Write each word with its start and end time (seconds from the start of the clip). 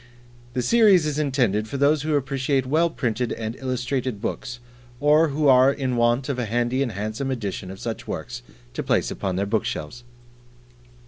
The 0.53 0.63
series 0.63 1.05
is 1.05 1.19
intended 1.19 1.67
for 1.67 1.77
those 1.77 2.01
who 2.01 2.15
appreciate 2.15 2.65
well 2.65 2.89
printed 2.89 3.31
and 3.33 3.55
illustrated 3.57 4.19
books, 4.19 4.59
or 4.99 5.27
who 5.27 5.47
are 5.47 5.71
in 5.71 5.95
want 5.95 6.27
of 6.27 6.39
a 6.39 6.45
handy 6.45 6.81
and 6.81 6.93
handsome 6.93 7.29
edition 7.29 7.69
of 7.69 7.79
such 7.79 8.07
works 8.07 8.41
to 8.73 8.81
place 8.81 9.11
upon 9.11 9.35
their 9.35 9.45
bookshelves. 9.45 10.03